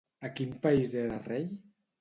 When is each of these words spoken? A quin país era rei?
A 0.29 0.31
quin 0.39 0.55
país 0.63 0.95
era 1.05 1.21
rei? 1.29 1.49